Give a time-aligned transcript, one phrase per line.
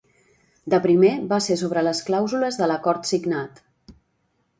[0.73, 3.63] De primer va ser sobre les clàusules de l’acord signat.